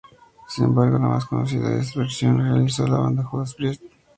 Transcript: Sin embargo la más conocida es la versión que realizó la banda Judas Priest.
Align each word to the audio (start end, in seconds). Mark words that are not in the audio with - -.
Sin 0.47 0.63
embargo 0.65 0.97
la 0.97 1.09
más 1.09 1.25
conocida 1.25 1.75
es 1.79 1.95
la 1.95 2.01
versión 2.01 2.37
que 2.37 2.41
realizó 2.45 2.87
la 2.87 2.97
banda 2.97 3.23
Judas 3.23 3.53
Priest. 3.53 3.83